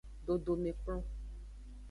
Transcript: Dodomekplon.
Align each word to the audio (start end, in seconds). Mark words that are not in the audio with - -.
Dodomekplon. 0.25 0.99